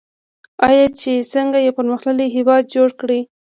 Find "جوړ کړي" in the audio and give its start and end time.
2.75-3.19